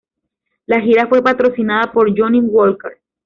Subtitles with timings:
[0.65, 2.99] La gira fue patrocinada por Johnnie Walker.